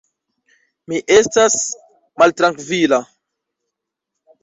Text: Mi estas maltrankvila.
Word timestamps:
Mi 0.93 1.01
estas 1.17 1.59
maltrankvila. 2.25 3.03